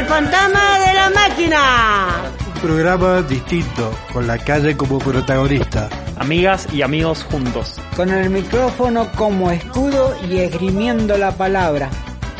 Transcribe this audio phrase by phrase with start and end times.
[0.00, 2.32] El fantasma de la máquina.
[2.54, 5.90] Un programa distinto, con la calle como protagonista.
[6.16, 7.76] Amigas y amigos juntos.
[7.94, 11.90] Con el micrófono como escudo y esgrimiendo la palabra.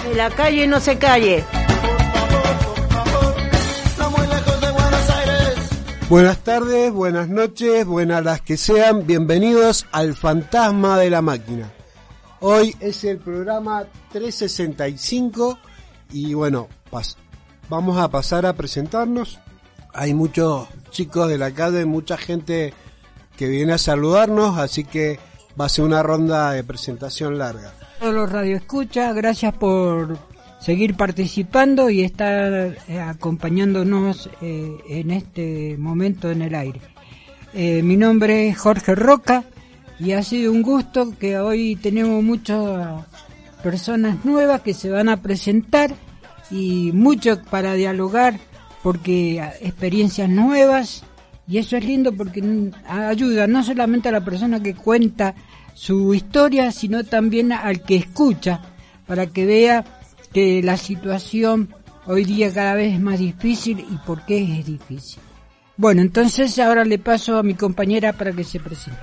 [0.08, 1.44] De la calle no se calle.
[6.08, 11.70] Buenas tardes, buenas noches, buenas las que sean, bienvenidos al Fantasma de la Máquina.
[12.40, 15.58] Hoy es el programa 365
[16.10, 16.66] y bueno,
[17.70, 19.38] vamos a pasar a presentarnos.
[19.94, 22.74] Hay muchos chicos de la calle, mucha gente
[23.36, 25.18] que viene a saludarnos, así que
[25.58, 27.72] va a ser una ronda de presentación larga.
[27.98, 30.18] Todos los radioescuchas, gracias por
[30.58, 36.80] seguir participando y estar eh, acompañándonos eh, en este momento en el aire.
[37.54, 39.44] Eh, mi nombre es Jorge Roca
[39.98, 43.04] y ha sido un gusto que hoy tenemos muchas
[43.62, 45.94] personas nuevas que se van a presentar
[46.50, 48.38] y mucho para dialogar
[48.82, 51.04] porque experiencias nuevas
[51.46, 52.42] y eso es lindo porque
[52.88, 55.34] ayuda no solamente a la persona que cuenta
[55.74, 58.62] su historia sino también al que escucha
[59.06, 59.84] para que vea
[60.32, 61.74] que la situación
[62.06, 65.20] hoy día cada vez es más difícil y por qué es difícil.
[65.76, 69.00] Bueno, entonces ahora le paso a mi compañera para que se presente.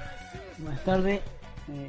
[0.60, 1.20] Buenas tardes.
[1.70, 1.88] Eh,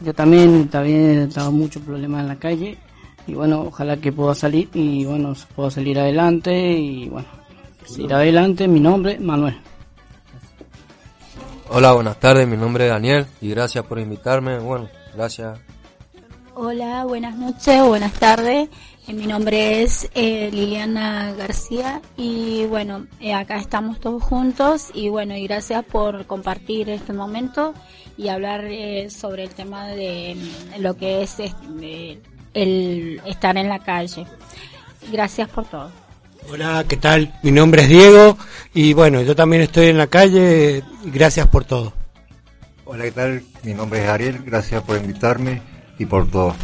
[0.00, 2.78] yo también, también he tenido muchos problemas en la calle
[3.26, 7.28] y bueno, ojalá que pueda salir y bueno, pueda salir adelante y bueno,
[7.96, 8.68] ir adelante.
[8.68, 9.58] Mi nombre, Manuel.
[11.70, 12.46] Hola, buenas tardes.
[12.46, 14.58] Mi nombre es Daniel y gracias por invitarme.
[14.58, 15.58] Bueno, gracias
[16.56, 18.68] Hola, buenas noches o buenas tardes.
[19.08, 25.08] Eh, mi nombre es eh, Liliana García y bueno, eh, acá estamos todos juntos y
[25.08, 27.74] bueno, y gracias por compartir este momento
[28.16, 28.62] y hablar
[29.10, 32.20] sobre el tema de mm, lo que es este,
[32.54, 34.26] el estar en la calle.
[35.12, 35.90] Gracias por todo.
[36.50, 37.34] Hola, ¿qué tal?
[37.42, 38.36] Mi nombre es Diego
[38.72, 40.82] y bueno, yo también estoy en la calle.
[41.04, 41.92] Gracias por todo.
[42.84, 43.42] Hola, ¿qué tal?
[43.62, 45.62] Mi nombre es Ariel, gracias por invitarme
[45.98, 46.54] y por todo.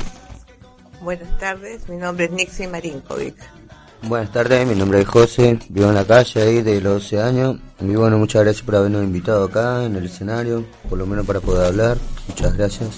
[1.00, 3.37] Buenas tardes, mi nombre es Nixie Marinkovic.
[4.03, 7.56] Buenas tardes, mi nombre es José, vivo en la calle ahí de los 12 años.
[7.81, 11.41] Y bueno, muchas gracias por habernos invitado acá en el escenario, por lo menos para
[11.41, 11.97] poder hablar.
[12.28, 12.91] Muchas gracias.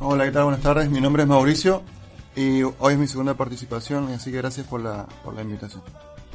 [0.00, 0.44] Hola, ¿qué tal?
[0.44, 1.82] Buenas tardes, mi nombre es Mauricio
[2.34, 5.82] y hoy es mi segunda participación, así que gracias por la, por la invitación.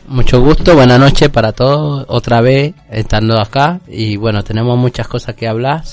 [0.08, 5.36] Mucho gusto, buenas noches para todos, otra vez estando acá y bueno, tenemos muchas cosas
[5.36, 5.84] que hablar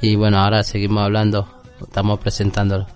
[0.00, 1.48] y bueno, ahora seguimos hablando
[1.80, 2.86] estamos presentándolo.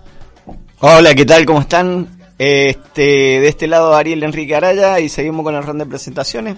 [0.80, 1.44] Hola, ¿qué tal?
[1.44, 2.08] ¿Cómo están?
[2.38, 6.56] Este, de este lado Ariel Enrique Araya y seguimos con el ronda de presentaciones.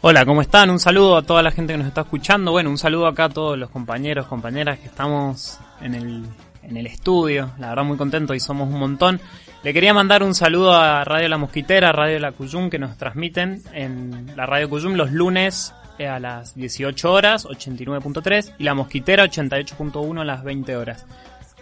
[0.00, 0.70] Hola, ¿cómo están?
[0.70, 2.52] Un saludo a toda la gente que nos está escuchando.
[2.52, 6.24] Bueno, un saludo acá a todos los compañeros, compañeras que estamos en el,
[6.62, 7.52] en el estudio.
[7.58, 9.20] La verdad muy contento y somos un montón.
[9.62, 13.62] Le quería mandar un saludo a Radio La Mosquitera, Radio La Cuyum, que nos transmiten
[13.72, 15.74] en la Radio Cuyum los lunes
[16.06, 21.06] a las 18 horas, 89.3, y La Mosquitera, 88.1 a las 20 horas.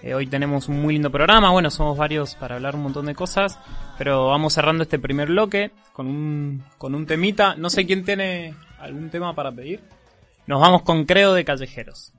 [0.02, 3.14] Eh, hoy tenemos un muy lindo programa, bueno, somos varios para hablar un montón de
[3.14, 3.58] cosas,
[3.96, 7.56] pero vamos cerrando este primer bloque con un, con un temita.
[7.56, 9.80] No sé quién tiene algún tema para pedir.
[10.46, 12.12] Nos vamos con Creo de Callejeros.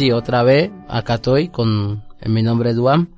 [0.00, 3.16] Sí, otra vez acá estoy con mi nombre es Duam.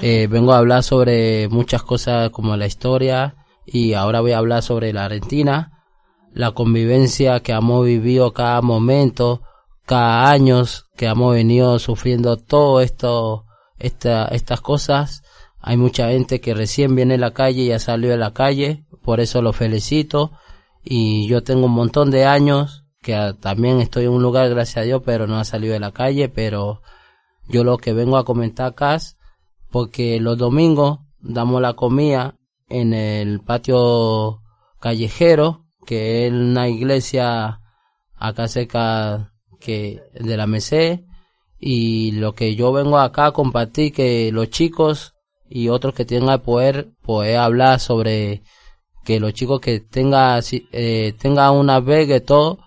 [0.00, 3.36] Eh, vengo a hablar sobre muchas cosas como la historia
[3.66, 5.84] y ahora voy a hablar sobre la Argentina,
[6.32, 9.42] la convivencia que hemos vivido cada momento,
[9.84, 13.44] cada años que hemos venido sufriendo todo esto,
[13.78, 15.22] esta, estas cosas.
[15.60, 18.86] Hay mucha gente que recién viene a la calle y ya salió de la calle,
[19.02, 20.32] por eso lo felicito.
[20.82, 24.86] Y yo tengo un montón de años que también estoy en un lugar, gracias a
[24.86, 26.82] Dios, pero no ha salido de la calle, pero
[27.48, 29.18] yo lo que vengo a comentar acá es
[29.70, 32.36] porque los domingos damos la comida
[32.68, 34.40] en el patio
[34.80, 37.60] callejero, que es una iglesia
[38.14, 41.00] acá cerca que de la Merced,
[41.58, 45.14] y lo que yo vengo acá a compartir que los chicos
[45.48, 48.42] y otros que tengan poder poder hablar sobre
[49.04, 50.42] que los chicos que tengan
[50.72, 52.58] eh, tengan una vega y todo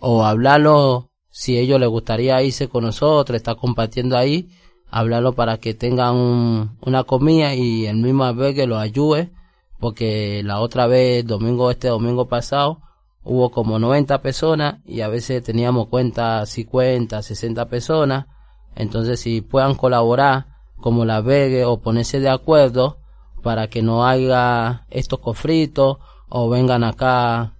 [0.00, 4.48] o hablarlo si ellos les gustaría irse con nosotros estar compartiendo ahí
[4.90, 9.30] hablarlo para que tengan una comida y el mismo vez que lo ayude,
[9.78, 12.80] porque la otra vez, domingo, este domingo pasado,
[13.22, 18.26] hubo como 90 personas y a veces teníamos cuenta 50, 60 personas,
[18.74, 22.98] entonces si puedan colaborar como la vegue o ponerse de acuerdo
[23.42, 27.54] para que no haya estos conflictos o vengan acá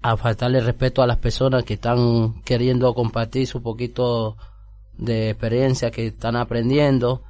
[0.00, 4.36] a faltarle respeto a las personas que están queriendo compartir su poquito
[4.96, 7.22] de experiencia que están aprendiendo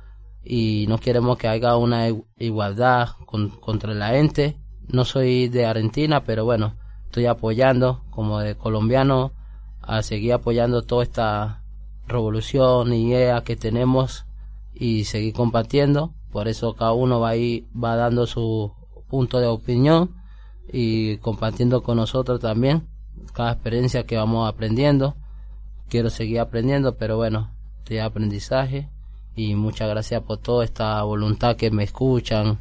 [0.44, 2.08] y no queremos que haya una
[2.38, 3.08] igualdad
[3.60, 4.56] contra la gente.
[4.86, 9.32] No soy de Argentina, pero bueno, estoy apoyando como de colombiano
[9.82, 11.62] a seguir apoyando toda esta
[12.06, 14.26] revolución y idea que tenemos
[14.72, 16.14] y seguir compartiendo.
[16.30, 18.72] Por eso cada uno va ahí, va dando su
[19.08, 20.17] punto de opinión
[20.72, 22.86] y compartiendo con nosotros también
[23.32, 25.16] cada experiencia que vamos aprendiendo.
[25.88, 27.50] Quiero seguir aprendiendo, pero bueno,
[27.86, 28.88] de aprendizaje
[29.34, 32.58] y muchas gracias por toda esta voluntad que me escuchan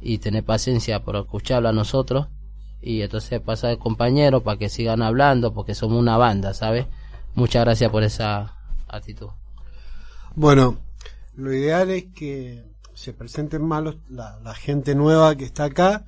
[0.00, 2.28] y tener paciencia por escucharlo a nosotros
[2.80, 6.86] y entonces pasa de compañero para que sigan hablando porque somos una banda, ¿sabes?
[7.34, 8.56] Muchas gracias por esa
[8.88, 9.28] actitud.
[10.34, 10.78] Bueno,
[11.34, 16.04] lo ideal es que se presenten la, la, gente nueva que está acá,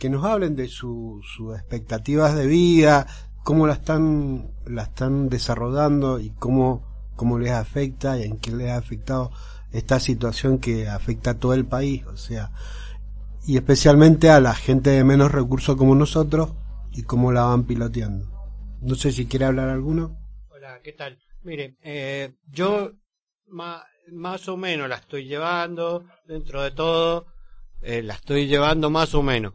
[0.00, 3.06] que nos hablen de sus expectativas de vida,
[3.44, 6.90] cómo la están, la están desarrollando y cómo
[7.20, 9.30] cómo les afecta y en qué les ha afectado
[9.72, 12.50] esta situación que afecta a todo el país, o sea,
[13.46, 16.54] y especialmente a la gente de menos recursos como nosotros
[16.92, 18.26] y cómo la van piloteando.
[18.80, 20.16] No sé si quiere hablar alguno.
[20.48, 21.18] Hola, ¿qué tal?
[21.42, 22.92] Mire, eh, yo
[23.48, 27.26] más, más o menos la estoy llevando, dentro de todo,
[27.82, 29.52] eh, la estoy llevando más o menos.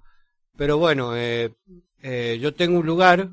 [0.57, 1.53] Pero bueno, eh,
[2.01, 3.29] eh, yo tengo un lugar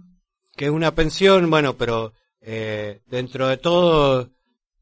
[0.57, 4.31] que es una pensión, bueno, pero eh, dentro de todo,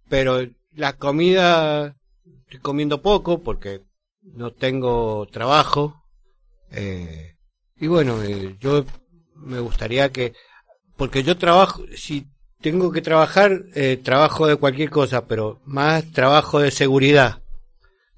[0.09, 0.41] pero
[0.75, 1.97] la comida
[2.45, 3.83] estoy comiendo poco porque
[4.23, 6.05] no tengo trabajo.
[6.71, 7.37] Eh,
[7.77, 8.85] y bueno, eh, yo
[9.35, 10.35] me gustaría que,
[10.97, 12.27] porque yo trabajo, si
[12.61, 17.43] tengo que trabajar, eh, trabajo de cualquier cosa, pero más trabajo de seguridad.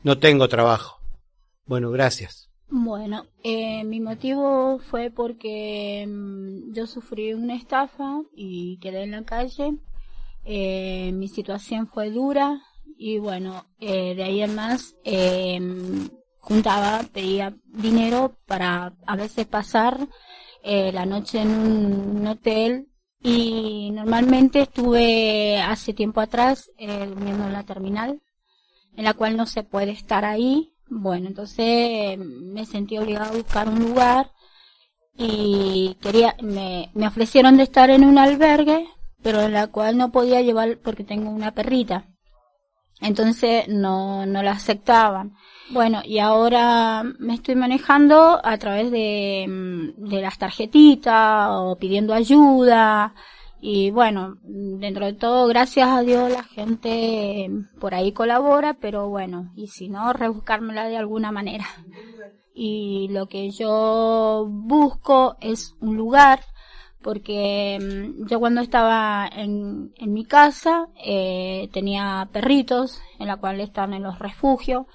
[0.02, 1.00] No tengo trabajo.
[1.64, 2.42] Bueno, gracias.
[2.75, 9.25] Bueno, eh, mi motivo fue porque mm, yo sufrí una estafa y quedé en la
[9.25, 9.75] calle.
[10.47, 12.62] Eh, mi situación fue dura
[12.97, 15.61] y bueno, eh, de ahí en más eh,
[16.38, 20.09] juntaba, pedía dinero para a veces pasar
[20.62, 22.88] eh, la noche en un hotel
[23.23, 28.23] y normalmente estuve hace tiempo atrás eh, durmiendo en la terminal
[28.97, 33.69] en la cual no se puede estar ahí bueno, entonces me sentí obligada a buscar
[33.69, 34.31] un lugar
[35.17, 38.89] y quería, me, me ofrecieron de estar en un albergue,
[39.23, 42.07] pero en la cual no podía llevar porque tengo una perrita.
[43.01, 45.35] Entonces no, no la aceptaban.
[45.71, 53.15] Bueno, y ahora me estoy manejando a través de, de las tarjetitas o pidiendo ayuda
[53.64, 59.52] y bueno, dentro de todo, gracias a Dios la gente por ahí colabora, pero bueno,
[59.54, 61.64] y si no, rebuscármela de alguna manera.
[62.54, 66.40] Y lo que yo busco es un lugar,
[67.02, 73.61] porque mm, yo cuando estaba en, en mi casa eh, tenía perritos, en la cual
[73.61, 74.87] están en los refugios,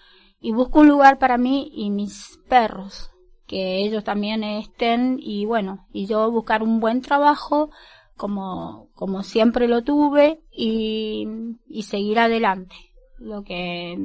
[0.41, 3.11] y busco un lugar para mí y mis perros,
[3.47, 7.69] que ellos también estén, y bueno, y yo buscar un buen trabajo,
[8.17, 11.27] como, como siempre lo tuve y,
[11.67, 12.75] y seguir adelante.
[13.19, 13.97] Lo que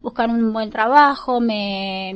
[0.00, 2.14] buscar un buen trabajo, me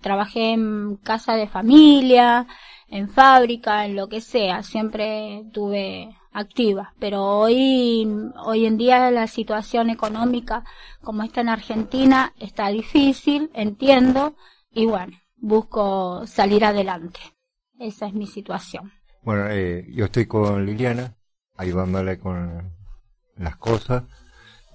[0.00, 2.46] trabajé en casa de familia,
[2.88, 6.94] en fábrica, en lo que sea, siempre tuve activa.
[6.98, 8.06] Pero hoy,
[8.44, 10.64] hoy en día la situación económica
[11.02, 14.36] como está en Argentina está difícil, entiendo,
[14.70, 17.20] y bueno, busco salir adelante.
[17.78, 18.92] Esa es mi situación.
[19.26, 21.16] Bueno, eh, yo estoy con Liliana,
[21.56, 22.72] ayudándole con
[23.36, 24.04] las cosas.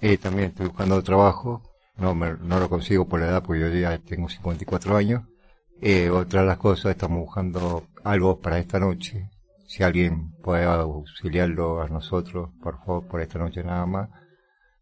[0.02, 1.64] Eh, también estoy buscando trabajo.
[1.96, 5.24] No, me- no lo consigo por la edad, porque yo ya tengo 54 años.
[5.82, 9.30] Eh, otra de las cosas, estamos buscando algo para esta noche.
[9.68, 14.10] Si alguien puede auxiliarlo a nosotros, por favor, por esta noche nada más.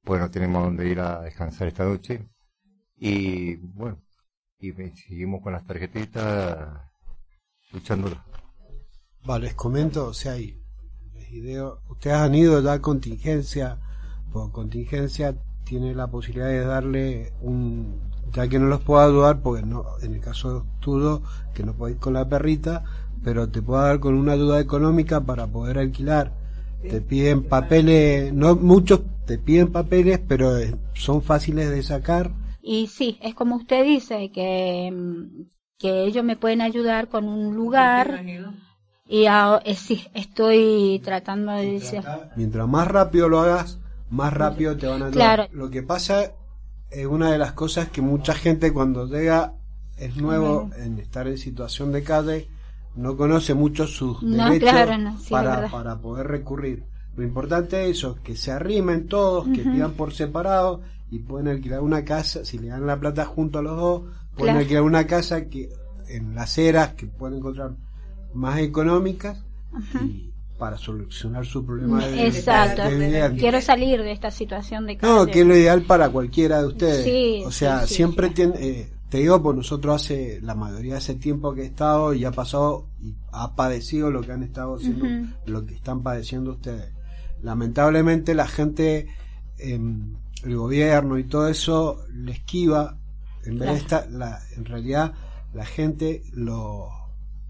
[0.04, 2.28] Pues no tenemos dónde ir a descansar esta noche.
[2.98, 4.00] Y bueno,
[4.60, 6.70] y seguimos con las tarjetitas
[7.74, 8.29] luchándolas.
[9.26, 10.58] Vale, les comento, o sea, y
[11.14, 13.78] les ideo, ustedes han ido ya a contingencia,
[14.32, 18.00] por contingencia tiene la posibilidad de darle un,
[18.34, 21.22] ya que no los puedo ayudar, porque no, en el caso tuyo,
[21.54, 22.84] que no podéis con la perrita,
[23.24, 26.34] pero te puedo dar con una ayuda económica para poder alquilar.
[26.82, 32.32] Te piden papeles, no muchos te piden papeles, pero eh, son fáciles de sacar.
[32.62, 37.56] Y sí, es como usted dice, que, mm, que ellos me pueden ayudar con un
[37.56, 38.24] lugar.
[39.12, 42.04] Y ahora, eh, sí, estoy tratando de decir.
[42.36, 43.80] Mientras más rápido lo hagas,
[44.12, 45.12] más rápido te van a ayudar.
[45.14, 45.48] Claro.
[45.52, 46.32] Lo que pasa
[46.92, 49.54] es una de las cosas que mucha gente cuando llega
[49.98, 52.50] es nuevo en estar en situación de calle,
[52.96, 56.84] no conoce mucho sus No, derechos claro, no, sí, para, para poder recurrir.
[57.16, 61.82] Lo importante es eso, que se arrimen todos, que pidan por separado y pueden alquilar
[61.82, 64.02] una casa, si le dan la plata junto a los dos,
[64.36, 64.60] pueden Claro.
[64.60, 65.70] alquilar una casa que
[66.08, 67.72] en las eras que pueden encontrar
[68.34, 69.44] más económicas
[70.02, 72.84] y para solucionar su problema de, Exacto.
[72.84, 73.36] de.
[73.40, 75.14] Quiero salir de esta situación de calle.
[75.14, 77.06] No, que es lo ideal para cualquiera de ustedes.
[77.06, 80.94] Sí, o sea, sí, sí, siempre tiene, eh, te digo, pues nosotros hace la mayoría
[80.94, 84.44] de ese tiempo que he estado y ha pasado y ha padecido lo que han
[84.44, 85.06] estado haciendo,
[85.46, 86.94] lo que están padeciendo ustedes.
[87.42, 89.08] Lamentablemente la gente,
[89.58, 92.98] em, el gobierno y todo eso le esquiva.
[93.46, 95.14] En vez de estar, la, en realidad
[95.54, 96.99] la gente lo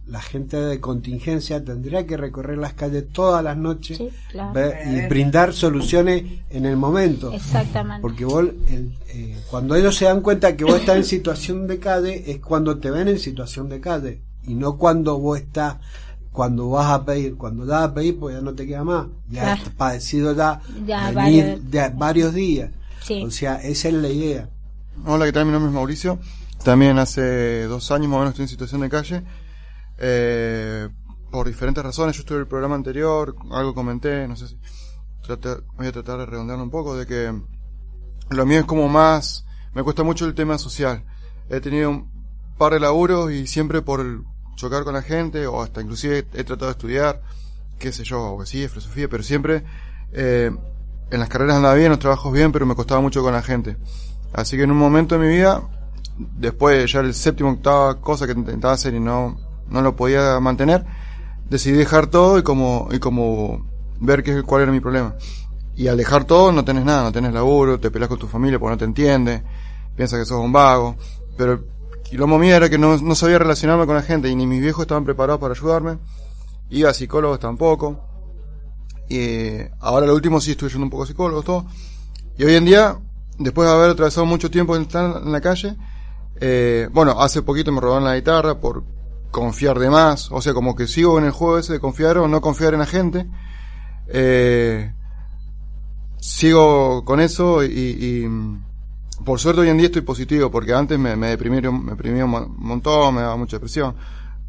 [0.09, 4.01] la gente de contingencia tendría que recorrer las calles todas las noches
[4.31, 4.53] claro.
[4.53, 7.31] ver- y brindar soluciones en el momento.
[7.31, 8.01] Exactamente.
[8.01, 11.79] Porque vos, el- eh, cuando ellos se dan cuenta que vos estás en situación de
[11.79, 14.21] calle, es cuando te ven en situación de calle.
[14.47, 15.75] Y no cuando vos estás,
[16.31, 17.35] cuando vas a pedir.
[17.35, 19.05] Cuando vas a pedir, pues ya no te queda más.
[19.29, 19.61] Ya Claro.
[19.63, 22.71] has padecido ya, Ya venir varios- de varios días.
[23.03, 23.23] Sí.
[23.23, 24.49] O sea, esa es la idea.
[25.05, 25.45] Hola, ¿qué tal?
[25.45, 26.17] Mi nombre es Mauricio.
[26.63, 29.21] También hace dos años más o menos estoy en situación de calle.
[29.99, 30.89] Eh,
[31.29, 34.57] por diferentes razones, yo estuve en el programa anterior, algo comenté, no sé si
[35.77, 37.31] voy a tratar de redondearlo un poco, de que
[38.29, 41.03] lo mío es como más, me cuesta mucho el tema social.
[41.49, 42.09] He tenido un
[42.57, 44.23] par de laburos y siempre por
[44.55, 47.21] chocar con la gente, o hasta inclusive he tratado de estudiar,
[47.77, 49.63] qué sé yo, abogacía, filosofía, pero siempre
[50.11, 50.51] eh,
[51.11, 53.41] en las carreras andaba bien, en los trabajos bien, pero me costaba mucho con la
[53.41, 53.77] gente.
[54.33, 55.61] Así que en un momento de mi vida,
[56.17, 60.39] después de ya el séptimo, octava cosa que intentaba hacer y no, no lo podía
[60.39, 60.85] mantener,
[61.49, 63.65] decidí dejar todo y como, y como
[63.99, 65.15] ver qué, cuál era mi problema.
[65.75, 68.59] Y al dejar todo no tenés nada, no tenés laburo, te peleas con tu familia
[68.59, 69.43] porque no te entiende,
[69.95, 70.95] piensas que sos un vago,
[71.37, 71.61] pero el
[72.03, 74.81] quilombo mío era que no, no sabía relacionarme con la gente y ni mis viejos
[74.81, 75.97] estaban preparados para ayudarme,
[76.69, 78.03] iba a psicólogos tampoco,
[79.07, 81.65] y eh, ahora lo último sí estoy yendo un poco a psicólogos, todo,
[82.37, 82.97] y hoy en día,
[83.37, 85.77] después de haber atravesado mucho tiempo en en la calle,
[86.41, 88.83] eh, bueno, hace poquito me robaron la guitarra por
[89.31, 92.27] confiar de más, o sea, como que sigo en el juego ese de confiar o
[92.27, 93.27] no confiar en la gente.
[94.07, 94.91] Eh,
[96.19, 97.67] sigo con eso y,
[98.23, 98.63] y, mm,
[99.25, 102.31] por suerte hoy en día estoy positivo, porque antes me, me deprimieron, me deprimía un
[102.31, 103.95] mon- montón, me daba mucha depresión.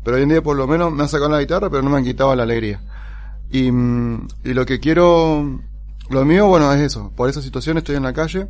[0.02, 1.98] Pero hoy en día por lo menos me han sacado la guitarra, pero no me
[1.98, 2.80] han quitado la alegría.
[3.50, 5.60] Y, mm, lo que quiero,
[6.08, 7.12] lo mío, bueno, es eso.
[7.16, 8.48] Por esa situación estoy en la calle.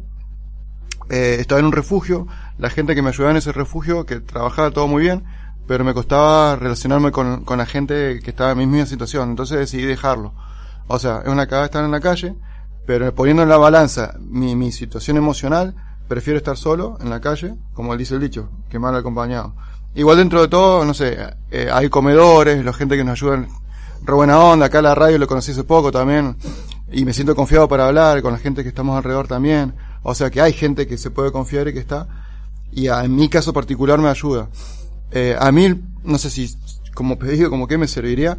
[1.09, 2.26] Eh, estaba en un refugio.
[2.59, 5.24] La gente que me ayudaba en ese refugio, que trabajaba todo muy bien,
[5.70, 9.30] pero me costaba relacionarme con, con la gente que estaba en mi misma situación.
[9.30, 10.33] Entonces decidí dejarlo.
[10.88, 12.35] O sea, es una cagada estar en la calle,
[12.88, 15.76] pero poniendo en la balanza mi, mi situación emocional,
[16.09, 19.54] prefiero estar solo en la calle, como dice el dicho, que mal acompañado.
[19.94, 21.16] Igual dentro de todo, no sé,
[21.52, 23.46] eh, hay comedores, la gente que nos ayudan,
[24.02, 26.37] re buena onda, acá la radio lo conocí hace poco también,
[26.90, 29.72] y me siento confiado para hablar con la gente que estamos alrededor también.
[30.02, 32.09] O sea que hay gente que se puede confiar y que está,
[32.72, 34.48] y a- en mi caso particular me ayuda.
[35.12, 36.55] Eh, a mí, no sé si
[36.94, 38.38] como pedido, como que me serviría,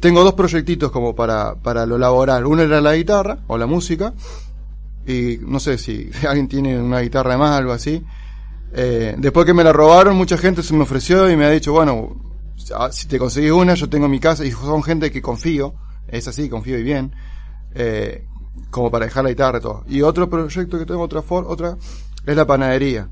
[0.00, 2.46] tengo dos proyectitos como para, para lo laboral.
[2.46, 4.12] Uno era la guitarra o la música.
[5.06, 8.04] Y no sé si alguien tiene una guitarra de más, algo así.
[8.72, 11.72] Eh, después que me la robaron, mucha gente se me ofreció y me ha dicho,
[11.72, 12.16] bueno,
[12.74, 14.44] ah, si te conseguís una, yo tengo mi casa.
[14.44, 15.74] Y son gente que confío,
[16.08, 17.14] es así, confío y bien,
[17.74, 18.26] eh,
[18.70, 19.84] como para dejar la guitarra y todo.
[19.88, 21.76] Y otro proyecto que tengo, otra for, otra,
[22.26, 23.08] es la panadería.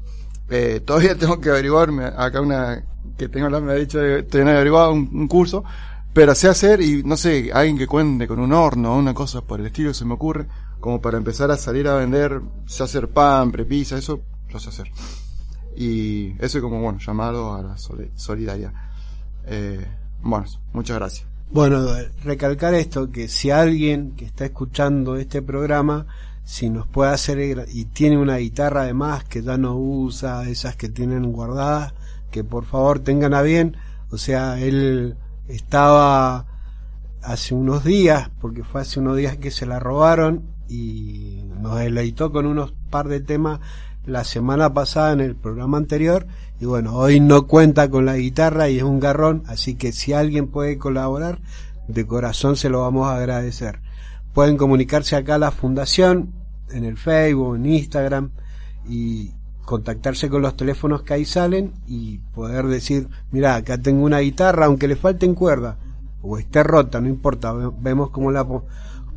[0.54, 2.84] Eh, todavía tengo que averiguarme, acá una
[3.16, 5.64] que tengo la me ha dicho, tener averiguado un, un curso,
[6.12, 9.40] pero sé hacer y no sé, alguien que cuente con un horno o una cosa
[9.40, 10.46] por el estilo se me ocurre,
[10.78, 14.90] como para empezar a salir a vender, sé hacer pan, prepisa, eso lo sé hacer.
[15.74, 18.72] Y eso es como, bueno, llamado a la soli- solidaridad.
[19.46, 19.86] Eh,
[20.20, 21.26] bueno, muchas gracias.
[21.50, 21.86] Bueno,
[22.24, 26.06] recalcar esto, que si alguien que está escuchando este programa,
[26.44, 30.88] si nos puede hacer y tiene una guitarra además que ya no usa, esas que
[30.88, 31.94] tienen guardadas,
[32.30, 33.76] que por favor tengan a bien,
[34.10, 35.16] o sea, él
[35.48, 36.46] estaba
[37.22, 42.32] hace unos días, porque fue hace unos días que se la robaron y nos deleitó
[42.32, 43.60] con unos par de temas
[44.04, 46.26] la semana pasada en el programa anterior
[46.60, 50.12] y bueno, hoy no cuenta con la guitarra y es un garrón, así que si
[50.12, 51.40] alguien puede colaborar,
[51.88, 53.80] de corazón se lo vamos a agradecer.
[54.34, 56.32] Pueden comunicarse acá a la fundación,
[56.70, 58.30] en el Facebook, en Instagram
[58.88, 59.30] y
[59.64, 64.66] contactarse con los teléfonos que ahí salen y poder decir, mira, acá tengo una guitarra,
[64.66, 65.76] aunque le falten cuerdas
[66.22, 68.46] o esté rota, no importa, ve- vemos cómo la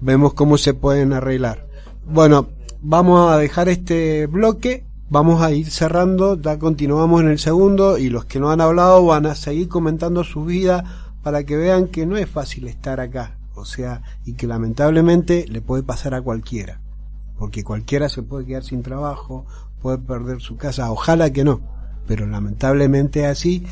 [0.01, 1.65] vemos cómo se pueden arreglar.
[2.05, 2.47] Bueno,
[2.81, 8.09] vamos a dejar este bloque, vamos a ir cerrando, ya continuamos en el segundo y
[8.09, 10.83] los que no han hablado van a seguir comentando su vida
[11.23, 15.61] para que vean que no es fácil estar acá, o sea, y que lamentablemente le
[15.61, 16.81] puede pasar a cualquiera,
[17.37, 19.45] porque cualquiera se puede quedar sin trabajo,
[19.81, 21.61] puede perder su casa, ojalá que no,
[22.07, 23.65] pero lamentablemente es así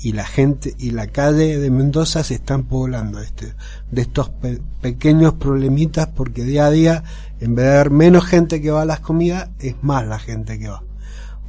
[0.00, 3.54] y la gente y la calle de Mendoza se están poblando este,
[3.90, 7.02] de estos pe- pequeños problemitas porque día a día
[7.40, 10.56] en vez de haber menos gente que va a las comidas es más la gente
[10.56, 10.84] que va.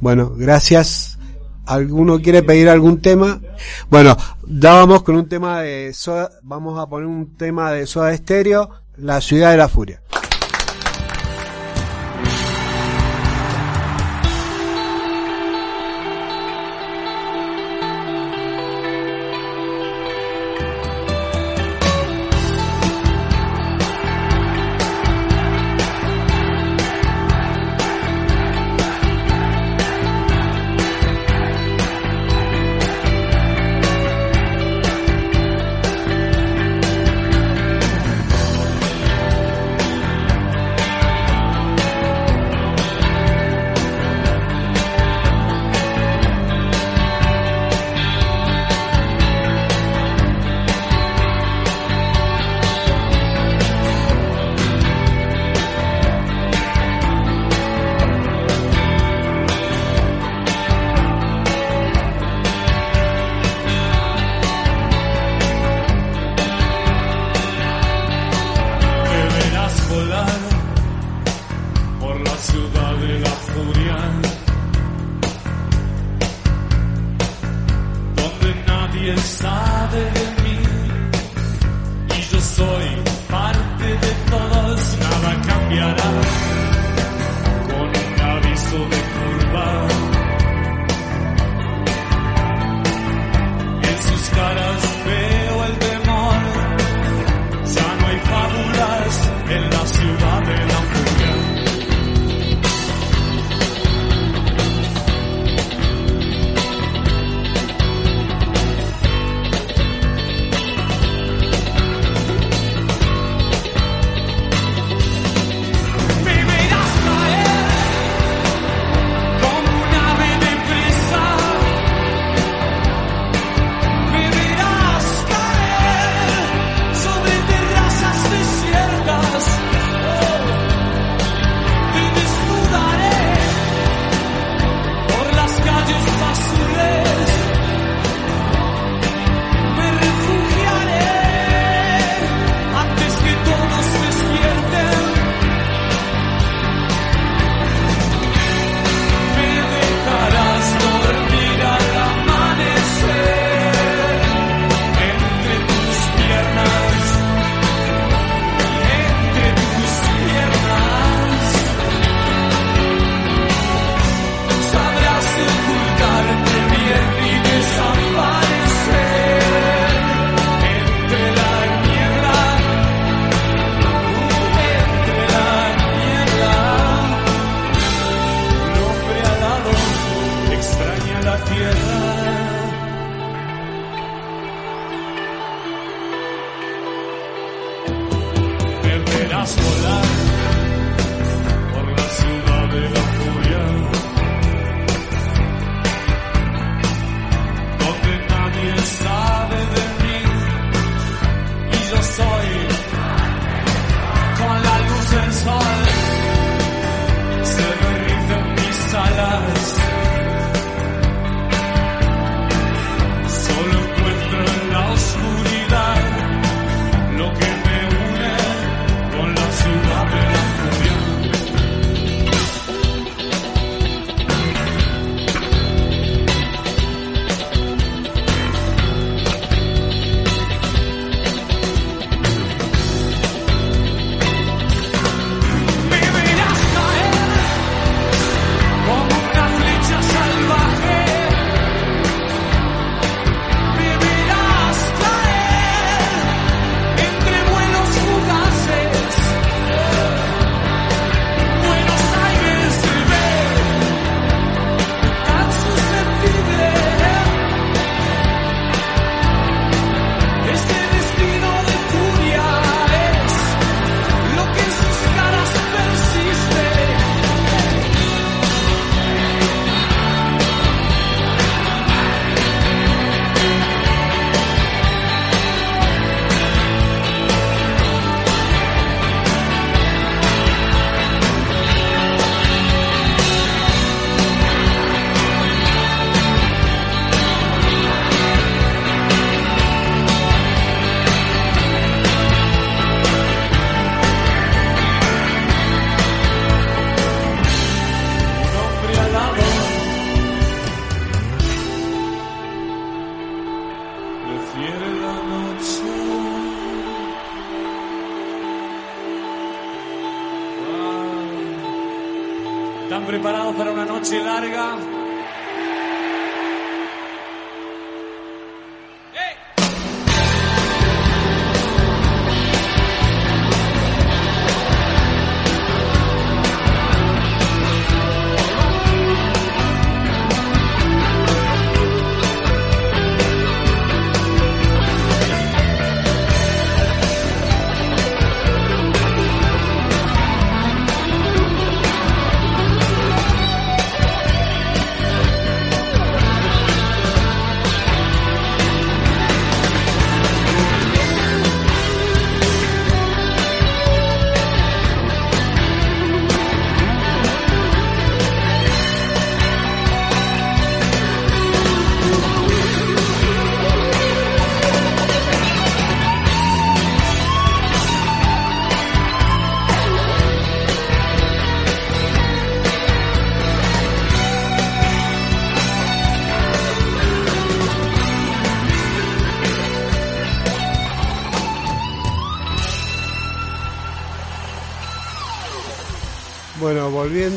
[0.00, 1.19] Bueno gracias
[1.70, 3.40] alguno quiere pedir algún tema
[3.90, 8.12] bueno ya vamos con un tema de Soda- vamos a poner un tema de Soda
[8.12, 10.02] Estéreo la ciudad de la furia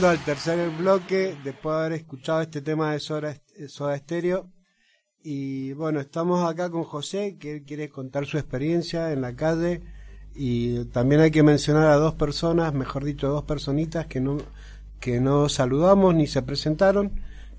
[0.04, 3.38] Al tercer bloque, después de haber escuchado este tema de Soda,
[3.70, 4.52] Soda Stereo.
[5.24, 9.82] Y bueno, estamos acá con José, que él quiere contar su experiencia en la calle.
[10.36, 14.40] Y también hay que mencionar a dos personas, mejor dicho, dos personitas que no,
[15.00, 17.12] que no saludamos ni se presentaron.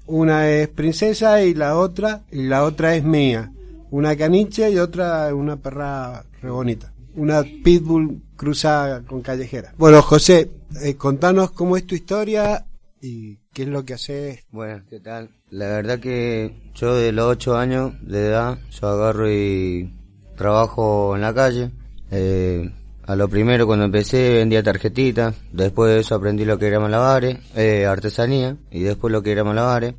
[0.07, 3.53] Una es Princesa y la otra, y la otra es mía.
[3.91, 6.94] Una caniche y otra una perra re bonita.
[7.17, 9.73] Una pitbull cruzada con callejera.
[9.79, 10.51] Bueno, José,
[10.83, 12.65] eh, contanos cómo es tu historia
[13.01, 14.45] y qué es lo que haces.
[14.51, 15.31] Bueno, ¿qué tal?
[15.51, 19.93] La verdad que yo de los 8 años de edad, yo agarro y
[20.37, 21.71] trabajo en la calle.
[22.11, 22.71] Eh,
[23.07, 27.39] a lo primero cuando empecé vendía tarjetitas, después de eso aprendí lo que era malabares,
[27.55, 29.95] eh, artesanía, y después lo que era malabares.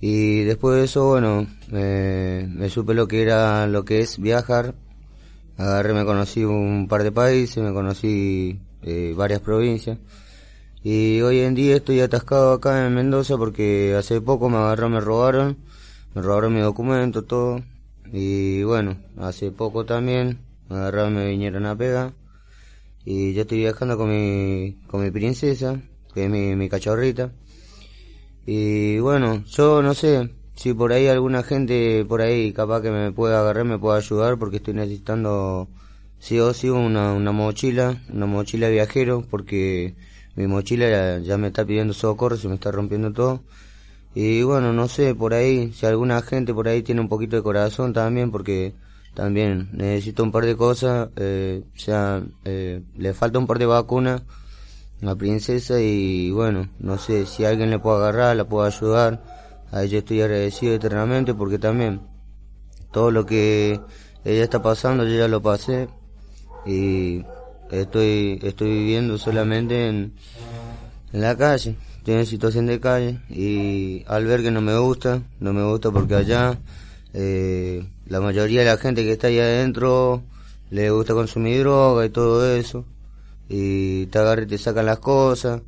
[0.00, 4.74] Y después de eso, bueno, me- me supe lo que era, lo que es viajar.
[5.60, 9.98] Agarré, me conocí un par de países, me conocí eh, varias provincias.
[10.82, 15.00] Y hoy en día estoy atascado acá en Mendoza porque hace poco me agarraron, me
[15.00, 15.58] robaron,
[16.14, 17.62] me robaron mi documento, todo.
[18.10, 20.38] Y bueno, hace poco también
[20.70, 22.14] me agarraron, me vinieron a pegar.
[23.04, 25.78] Y yo estoy viajando con mi, con mi princesa,
[26.14, 27.32] que es mi, mi cachorrita.
[28.46, 33.12] Y bueno, yo no sé si por ahí alguna gente por ahí capaz que me
[33.12, 35.68] pueda agarrar, me pueda ayudar porque estoy necesitando
[36.18, 39.94] sí o sí una, una mochila, una mochila de viajero porque
[40.36, 43.42] mi mochila ya, me está pidiendo socorro, se me está rompiendo todo.
[44.14, 47.42] Y bueno, no sé, por ahí, si alguna gente por ahí tiene un poquito de
[47.42, 48.74] corazón también porque
[49.14, 53.64] también necesito un par de cosas, eh, o sea, eh, le falta un par de
[53.64, 54.20] vacunas
[55.06, 59.22] a princesa y bueno, no sé si alguien le puede agarrar, la puede ayudar,
[59.72, 62.00] a ella estoy agradecido eternamente porque también
[62.92, 63.80] todo lo que
[64.24, 65.88] ella está pasando yo ya lo pasé
[66.66, 67.24] y
[67.70, 70.14] estoy estoy viviendo solamente en,
[71.12, 75.22] en la calle, estoy en situación de calle y al ver que no me gusta,
[75.38, 76.58] no me gusta porque allá
[77.12, 80.22] eh, la mayoría de la gente que está ahí adentro
[80.70, 82.84] le gusta consumir droga y todo eso.
[83.48, 85.62] Y te agarran y te sacan las cosas.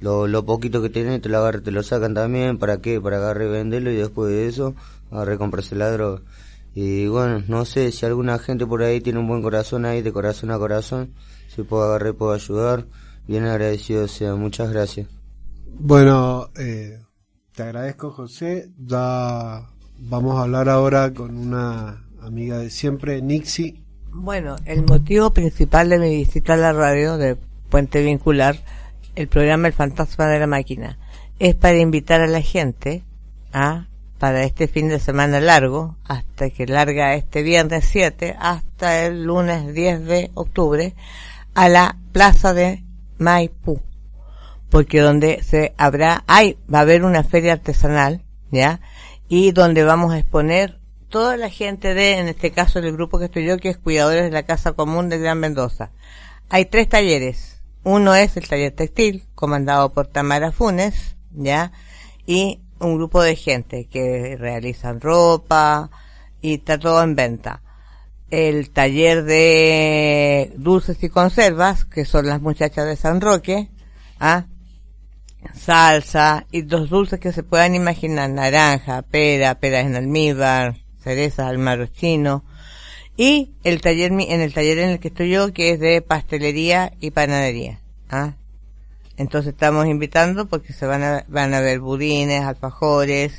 [0.00, 2.58] Lo, lo poquito que tienes te lo agarran y te lo sacan también.
[2.58, 3.00] ¿Para qué?
[3.00, 4.74] Para agarrar y venderlo y después de eso
[5.10, 6.22] agarrar y comprarse la droga.
[6.74, 10.12] Y bueno, no sé si alguna gente por ahí tiene un buen corazón ahí, de
[10.12, 11.14] corazón a corazón.
[11.48, 12.86] Si puedo agarrar y puedo ayudar.
[13.26, 14.34] Bien agradecido sea.
[14.36, 15.08] Muchas gracias.
[15.80, 17.00] Bueno, eh,
[17.54, 18.70] te agradezco José.
[18.76, 19.68] Da
[20.00, 23.82] Vamos a hablar ahora con una amiga de siempre, Nixie.
[24.12, 27.36] Bueno, el motivo principal de mi visita a la radio de
[27.68, 28.56] Puente Vincular,
[29.18, 30.96] el programa El Fantasma de la Máquina,
[31.40, 33.02] es para invitar a la gente
[33.52, 39.24] a, para este fin de semana largo, hasta que larga este viernes 7, hasta el
[39.24, 40.94] lunes 10 de octubre,
[41.54, 42.84] a la Plaza de
[43.18, 43.80] Maipú.
[44.70, 48.80] Porque donde se habrá, hay, va a haber una feria artesanal, ¿ya?
[49.28, 50.78] y donde vamos a exponer
[51.08, 54.22] toda la gente de, en este caso el grupo que estoy yo, que es Cuidadores
[54.22, 55.90] de la Casa Común de Gran Mendoza.
[56.50, 57.57] Hay tres talleres.
[57.90, 61.72] Uno es el taller textil, comandado por Tamara Funes, ¿ya?
[62.26, 65.88] Y un grupo de gente que realizan ropa
[66.42, 67.62] y está todo en venta.
[68.28, 73.70] El taller de dulces y conservas, que son las muchachas de San Roque,
[74.20, 74.44] ¿ah?
[75.54, 81.56] salsa y los dulces que se puedan imaginar, naranja, pera, peras en almíbar, cerezas al
[81.56, 82.44] marochino
[83.18, 86.92] y el taller en el taller en el que estoy yo que es de pastelería
[87.00, 87.80] y panadería.
[88.08, 88.34] ¿ah?
[89.16, 93.34] Entonces estamos invitando porque se van a, van a ver budines, alfajores,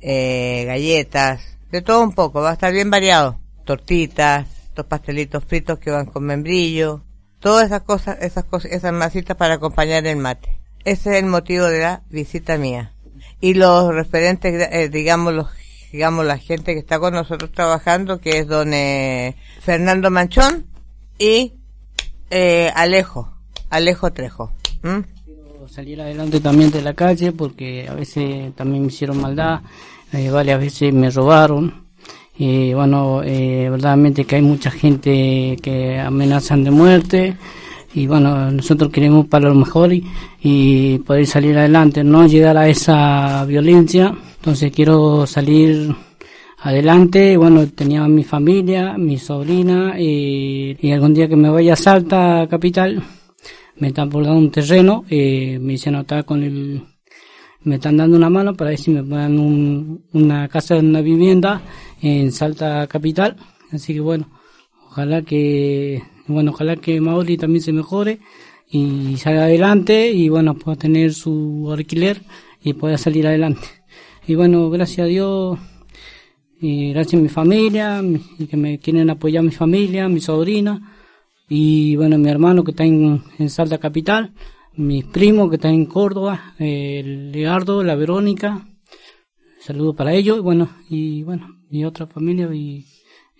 [0.00, 3.38] eh, galletas, de todo un poco, va a estar bien variado.
[3.64, 7.04] Tortitas, estos pastelitos fritos que van con membrillo,
[7.38, 10.58] todas esas cosas, esas cosas, esas masitas para acompañar el mate.
[10.84, 12.94] Ese es el motivo de la visita mía.
[13.40, 15.59] Y los referentes, eh, digamos, los,
[15.92, 20.66] digamos, la gente que está con nosotros trabajando, que es don eh, Fernando Manchón
[21.18, 21.54] y
[22.30, 23.34] eh, Alejo,
[23.70, 24.52] Alejo Trejo.
[24.82, 29.60] Quiero salir adelante también de la calle porque a veces también me hicieron maldad,
[30.32, 31.88] varias veces me robaron.
[32.38, 37.36] Y bueno, verdaderamente que hay mucha gente que amenazan de muerte
[37.92, 43.44] y bueno, nosotros queremos para lo mejor y, poder salir adelante, no llegar a esa
[43.44, 44.14] violencia.
[44.36, 45.94] Entonces quiero salir
[46.58, 47.36] adelante.
[47.36, 53.02] Bueno, tenía mi familia, mi sobrina y, algún día que me vaya a Salta, capital,
[53.78, 56.82] me están por dar un terreno, eh, me dicen notar con el,
[57.62, 61.60] me están dando una mano para ver si me dan un, una casa, una vivienda
[62.00, 63.36] en Salta, capital.
[63.72, 64.28] Así que bueno,
[64.86, 68.20] ojalá que bueno, ojalá que Mauri también se mejore
[68.70, 72.22] y salga adelante y bueno, pueda tener su alquiler
[72.62, 73.66] y pueda salir adelante.
[74.26, 75.58] Y bueno, gracias a Dios
[76.60, 78.02] y gracias a mi familia,
[78.38, 80.96] y que me quieren apoyar mi familia, mi sobrina
[81.48, 84.34] y bueno, mi hermano que está en, Salta Capital,
[84.76, 88.68] mis primos que están en Córdoba, el Legardo, la Verónica,
[89.58, 92.86] saludo para ellos y bueno, y bueno, mi otra familia y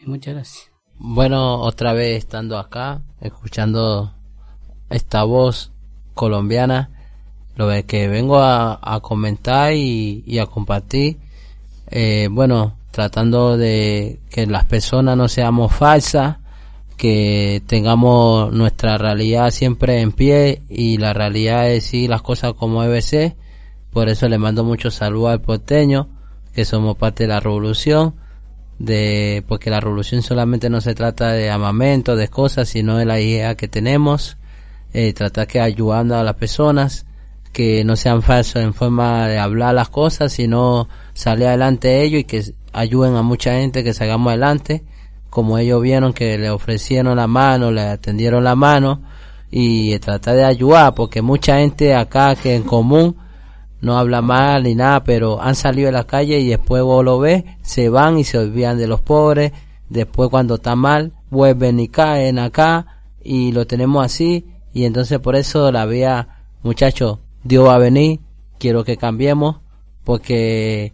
[0.07, 0.70] muchas gracias.
[1.03, 4.13] Bueno, otra vez estando acá, escuchando
[4.91, 5.73] esta voz
[6.13, 6.91] colombiana,
[7.57, 11.17] lo que vengo a, comentar y, a compartir,
[11.87, 16.37] eh, bueno, tratando de que las personas no seamos falsas,
[16.99, 22.83] que tengamos nuestra realidad siempre en pie y la realidad es decir las cosas como
[22.83, 23.37] debe ser.
[23.91, 26.11] Por eso le mando mucho saludo al porteño,
[26.53, 28.17] que somos parte de la revolución
[28.81, 33.21] de porque la revolución solamente no se trata de armamento, de cosas, sino de la
[33.21, 34.39] idea que tenemos,
[34.95, 37.05] eh, tratar que ayudando a las personas,
[37.53, 42.25] que no sean falsos en forma de hablar las cosas, sino salir adelante ellos y
[42.25, 44.83] que ayuden a mucha gente que salgamos adelante,
[45.29, 49.03] como ellos vieron que le ofrecieron la mano, le atendieron la mano
[49.51, 53.17] y tratar de ayudar, porque mucha gente acá que en común
[53.81, 57.19] no habla mal ni nada, pero han salido de la calle y después vos lo
[57.19, 59.53] ves, se van y se olvidan de los pobres,
[59.89, 64.47] después cuando está mal, vuelven y caen acá y lo tenemos así.
[64.73, 68.21] Y entonces por eso la vía, muchachos, Dios va a venir,
[68.59, 69.57] quiero que cambiemos
[70.05, 70.93] porque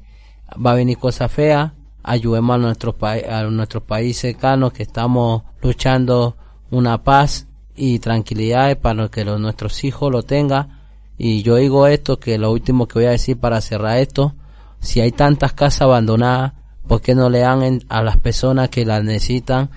[0.64, 1.72] va a venir cosas feas,
[2.02, 6.36] ayudemos a nuestros, a nuestros países cercanos que estamos luchando
[6.70, 10.75] una paz y tranquilidad para que nuestros hijos lo tengan.
[11.18, 14.34] Y yo digo esto, que lo último que voy a decir para cerrar esto,
[14.80, 16.52] si hay tantas casas abandonadas,
[16.86, 19.70] ¿por qué no le dan a las personas que las necesitan?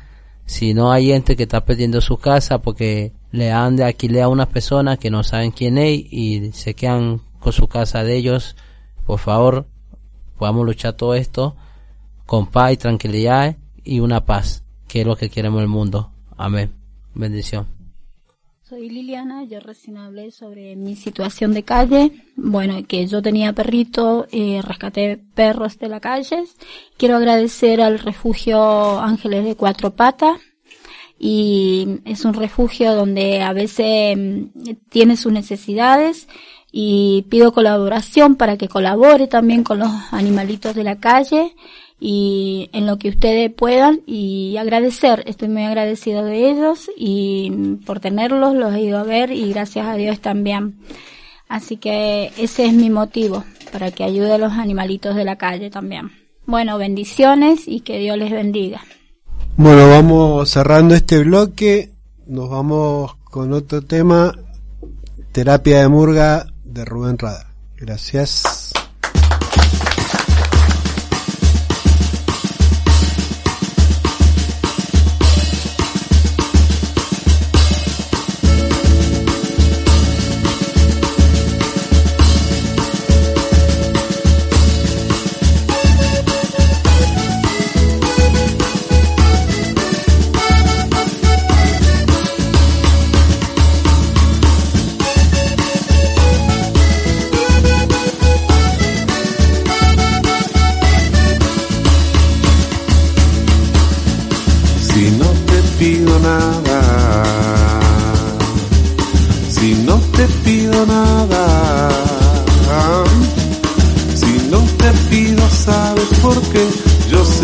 [0.45, 4.27] Si no hay gente que está perdiendo su casa porque le dan de alquiler a
[4.27, 8.55] unas personas que no saben quién es y se quedan con su casa de ellos,
[9.05, 9.67] por favor,
[10.37, 11.55] podamos luchar todo esto
[12.25, 16.11] con paz y tranquilidad y una paz, que es lo que queremos el mundo.
[16.37, 16.73] Amén.
[17.13, 17.78] Bendición.
[18.69, 22.11] Soy Liliana, yo recién hablé sobre mi situación de calle.
[22.35, 26.43] Bueno, que yo tenía perrito, eh, rescaté perros de la calle.
[26.95, 30.39] Quiero agradecer al refugio Ángeles de Cuatro Patas.
[31.17, 36.27] Y es un refugio donde a veces mm, tiene sus necesidades
[36.71, 41.55] y pido colaboración para que colabore también con los animalitos de la calle
[41.99, 47.85] y en lo que ustedes puedan y agradecer, estoy muy agradecido de ellos y mm,
[47.85, 50.79] por tenerlos los he ido a ver y gracias a Dios también.
[51.49, 55.69] Así que ese es mi motivo, para que ayude a los animalitos de la calle
[55.69, 56.11] también.
[56.45, 58.81] Bueno, bendiciones y que Dios les bendiga.
[59.57, 61.91] Bueno, vamos cerrando este bloque.
[62.27, 64.33] Nos vamos con otro tema.
[65.31, 67.53] Terapia de Murga de Rubén Rada.
[67.77, 68.68] Gracias.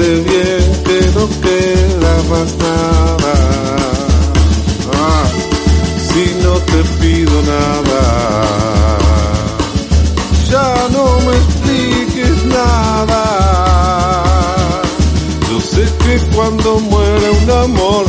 [0.10, 3.34] Bien que no queda más nada.
[4.94, 5.26] Ah,
[6.08, 8.02] si no te pido nada,
[10.50, 13.24] ya no me expliques nada.
[15.50, 18.05] Yo sé que cuando muere un amor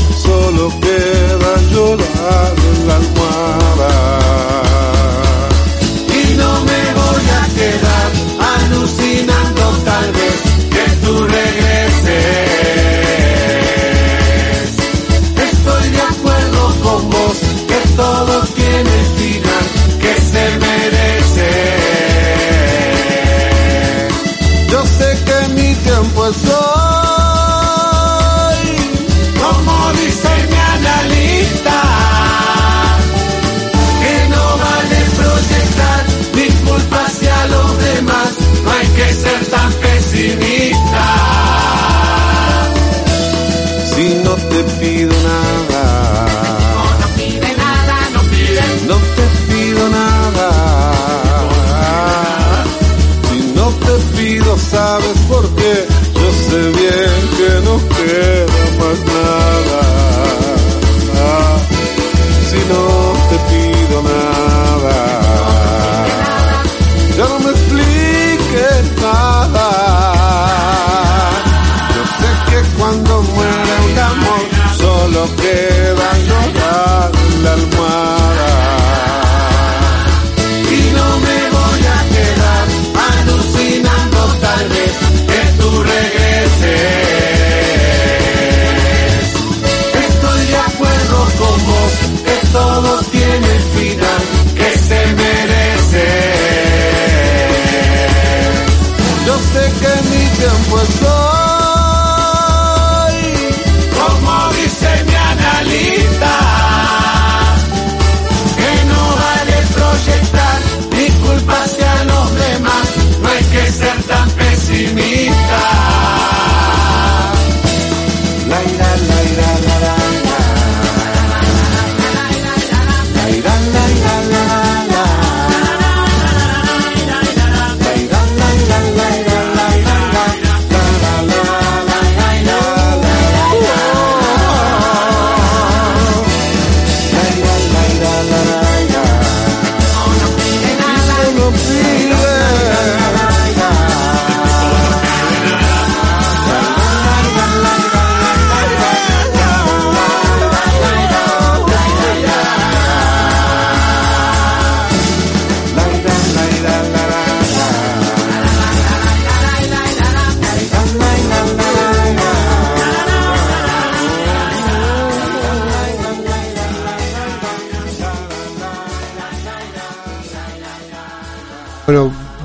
[100.47, 101.16] tiempo estoy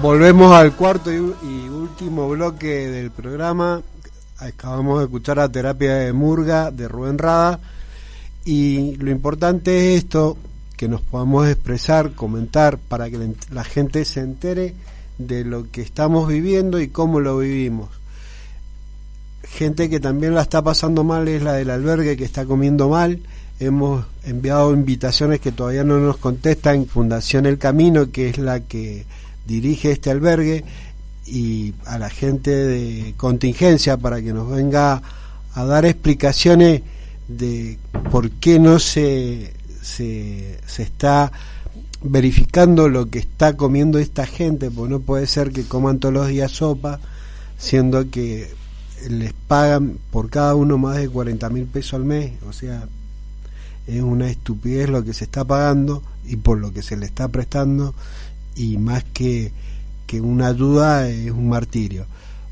[0.02, 3.82] volvemos al cuarto y, último bloque del programa.
[4.40, 7.60] Acabamos de escuchar la terapia de Murga de Rubén Rada.
[8.44, 10.38] Y lo importante es esto,
[10.76, 14.74] que nos podamos expresar, comentar, para que la gente se entere
[15.20, 17.90] de lo que estamos viviendo y cómo lo vivimos.
[19.44, 23.20] Gente que también la está pasando mal es la del albergue que está comiendo mal.
[23.60, 26.88] Hemos enviado invitaciones que todavía no nos contestan.
[26.88, 29.06] Fundación El Camino, que es la que
[29.52, 30.64] dirige este albergue,
[31.26, 35.02] y a la gente de contingencia para que nos venga
[35.54, 36.82] a dar explicaciones
[37.28, 37.78] de
[38.12, 41.32] por qué no se, se, se está
[42.04, 46.28] verificando lo que está comiendo esta gente, porque no puede ser que coman todos los
[46.28, 47.00] días sopa,
[47.58, 48.50] siendo que
[49.10, 52.88] les pagan por cada uno más de 40 mil pesos al mes, o sea,
[53.88, 57.28] es una estupidez lo que se está pagando y por lo que se le está
[57.28, 57.94] prestando,
[58.56, 59.52] y más que,
[60.08, 62.06] que una ayuda es un martirio.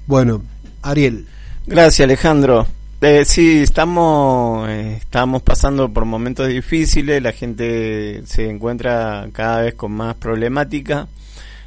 [0.08, 0.44] Bueno,
[0.82, 1.28] Ariel.
[1.68, 2.66] Gracias, Alejandro.
[3.02, 9.76] Eh, sí, estamos, eh, estamos pasando por momentos difíciles, la gente se encuentra cada vez
[9.76, 11.08] con más problemática,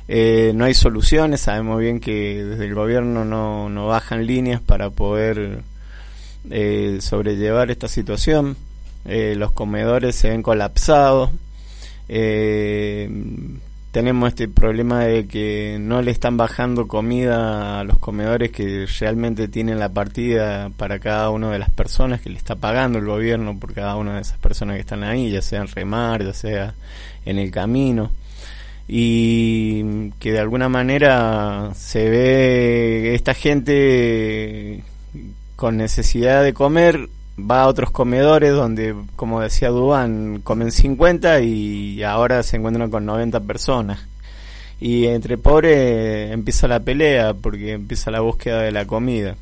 [0.09, 4.91] eh, no hay soluciones, sabemos bien que desde el gobierno no, no bajan líneas para
[4.91, 5.63] poder
[6.51, 8.59] eh, sobrellevar esta situación,
[9.07, 11.31] los comedores se ven colapsados,
[13.93, 19.49] tenemos este problema de que no le están bajando comida a los comedores que realmente
[19.49, 23.59] tienen la partida para cada una de las personas que le está pagando el gobierno
[23.59, 26.75] por cada una de esas personas que están ahí, ya sea en remar, ya sea
[27.27, 28.11] en el camino.
[28.89, 34.83] Y que de alguna manera se ve esta gente
[35.55, 42.03] con necesidad de comer va a otros comedores donde, como decía Dubán, comen 50 y
[42.03, 44.07] ahora se encuentran con 90 personas.
[44.81, 49.37] Y entre pobres empieza la pelea porque empieza la búsqueda de la comida.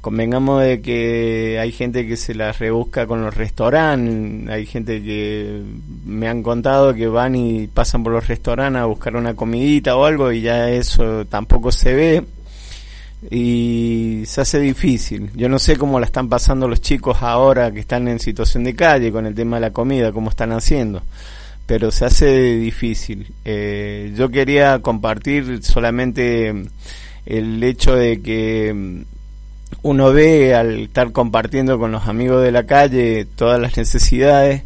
[0.00, 5.62] Convengamos de que hay gente que se la rebusca con los restaurantes, hay gente que
[6.04, 10.04] me han contado que van y pasan por los restaurantes a buscar una comidita o
[10.04, 12.24] algo y ya eso tampoco se ve
[13.30, 15.30] y se hace difícil.
[15.34, 18.74] Yo no sé cómo la están pasando los chicos ahora que están en situación de
[18.74, 21.02] calle con el tema de la comida, cómo están haciendo,
[21.66, 23.32] pero se hace difícil.
[23.44, 26.54] Eh, yo quería compartir solamente
[27.26, 29.04] el hecho de que
[29.82, 34.62] uno ve al estar compartiendo con los amigos de la calle todas las necesidades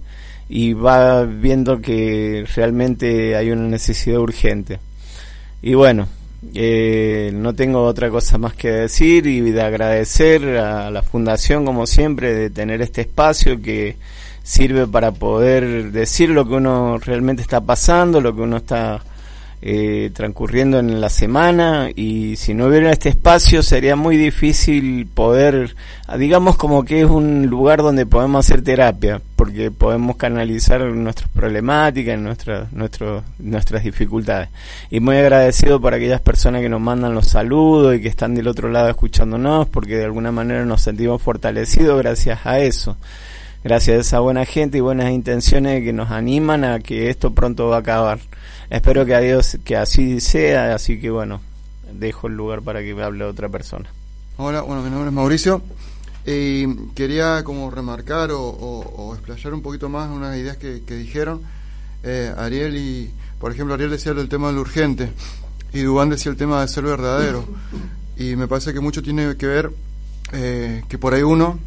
[0.49, 4.81] y va viendo que realmente hay una necesidad urgente.
[5.61, 6.09] Y bueno,
[6.55, 11.87] eh, no tengo otra cosa más que decir y de agradecer a la Fundación, como
[11.87, 13.97] siempre, de tener este espacio que
[14.43, 19.03] sirve para poder decir lo que uno realmente está pasando, lo que uno está
[19.61, 25.75] eh, transcurriendo en la semana y si no hubiera este espacio sería muy difícil poder,
[26.17, 32.19] digamos como que es un lugar donde podemos hacer terapia, porque podemos canalizar nuestras problemáticas,
[32.19, 34.49] nuestras, nuestros, nuestras dificultades.
[34.91, 38.49] Y muy agradecido por aquellas personas que nos mandan los saludos y que están del
[38.49, 42.97] otro lado escuchándonos, porque de alguna manera nos sentimos fortalecidos gracias a eso
[43.65, 47.69] gracias a esa buena gente y buenas intenciones que nos animan a que esto pronto
[47.69, 48.21] va a acabar.
[48.71, 51.41] Espero que a Dios que así sea, así que bueno,
[51.93, 53.89] dejo el lugar para que me hable otra persona.
[54.37, 55.63] Hola, bueno, mi nombre es Mauricio.
[56.27, 60.95] Y quería como remarcar o, o, o explayar un poquito más unas ideas que, que
[60.95, 61.41] dijeron
[62.03, 65.11] eh, Ariel y, por ejemplo, Ariel decía el tema del urgente
[65.73, 67.45] y Dubán decía el tema de ser verdadero.
[68.17, 69.71] Y me parece que mucho tiene que ver
[70.33, 71.59] eh, que por ahí uno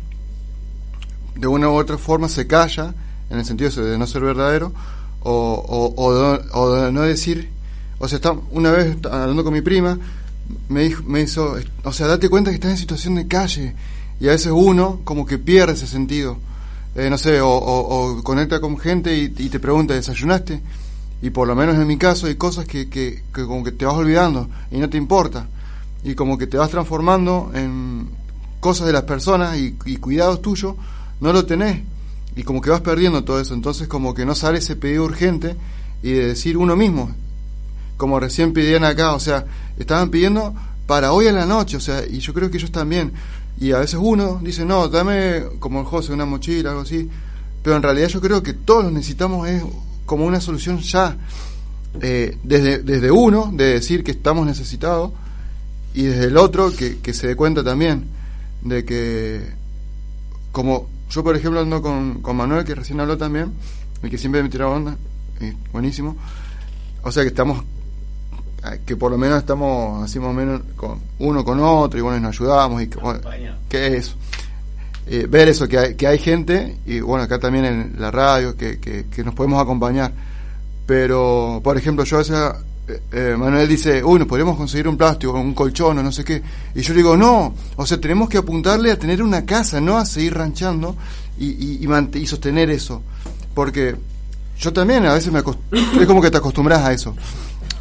[1.35, 2.93] de una u otra forma se calla,
[3.29, 4.73] en el sentido de no ser verdadero,
[5.21, 7.49] o, o, o, de, o de no decir,
[7.99, 9.97] o sea, está, una vez hablando con mi prima,
[10.69, 13.75] me, dijo, me hizo, o sea, date cuenta que estás en situación de calle,
[14.19, 16.37] y a veces uno como que pierde ese sentido,
[16.95, 20.61] eh, no sé, o, conecta con gente y, y, te pregunta, ¿desayunaste?
[21.21, 23.85] Y por lo menos en mi caso hay cosas que, que, que como que te
[23.85, 25.47] vas olvidando y no te importa,
[26.03, 28.09] y como que te vas transformando en
[28.59, 30.75] cosas de las personas y, y cuidados tuyos,
[31.21, 31.81] no lo tenés.
[32.35, 35.55] Y como que vas perdiendo todo eso, entonces como que no sale ese pedido urgente
[36.03, 37.13] y de decir uno mismo,
[37.97, 39.45] como recién pidían acá, o sea,
[39.77, 40.53] estaban pidiendo
[40.87, 43.13] para hoy a la noche, o sea, y yo creo que ellos también,
[43.59, 47.09] y a veces uno dice, no, dame como el José, una mochila, algo así,
[47.61, 49.61] pero en realidad yo creo que todos lo necesitamos es
[50.05, 51.17] como una solución ya,
[52.01, 55.11] eh, desde, desde uno, de decir que estamos necesitados,
[55.93, 58.05] y desde el otro que, que se dé cuenta también
[58.63, 59.41] de que
[60.51, 63.53] como yo, por ejemplo, ando con, con Manuel, que recién habló también,
[64.01, 64.97] y que siempre me tiraba onda,
[65.39, 66.15] y buenísimo.
[67.03, 67.63] O sea que estamos
[68.85, 72.19] que por lo menos estamos así más o menos con uno con otro y bueno,
[72.19, 73.19] nos ayudamos y que, bueno,
[73.67, 74.15] que es eso.
[75.07, 78.55] Eh, ver eso, que hay, que hay gente, y bueno, acá también en la radio,
[78.55, 80.13] que, que, que nos podemos acompañar.
[80.85, 82.37] Pero, por ejemplo, yo a veces,
[83.11, 86.41] eh, Manuel dice, uy, nos podríamos conseguir un plástico, un colchón o no sé qué.
[86.75, 90.05] Y yo digo, no, o sea, tenemos que apuntarle a tener una casa, no a
[90.05, 90.95] seguir ranchando
[91.39, 93.01] y, y, y, sostener eso.
[93.53, 93.95] Porque
[94.59, 97.15] yo también a veces me es como que te acostumbras a eso.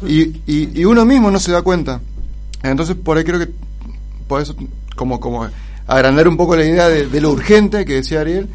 [0.05, 2.01] Y, uno mismo no se da cuenta.
[2.63, 3.49] Entonces, por ahí creo que,
[4.27, 4.55] por eso,
[4.95, 5.47] como, como
[5.87, 8.49] agrandar un poco la idea de, lo urgente que decía Ariel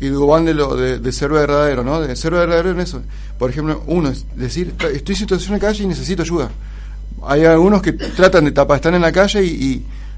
[0.00, 2.00] y van de lo de, de ser verdadero, ¿no?
[2.00, 3.02] De ser verdadero en eso.
[3.38, 6.50] Por ejemplo, uno es decir, "Está- estoy en situación de calle y necesito ayuda.
[7.26, 9.48] Hay algunos que tratan de tapar, están en la calle y,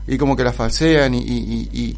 [0.07, 1.97] y, y como que la falsean y, y,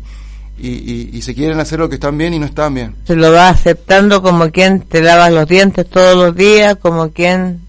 [0.60, 2.94] y, se quieren hacer lo que están bien y no están bien.
[3.06, 7.60] Se lo va aceptando como quien te lavas los dientes todos los días, como quien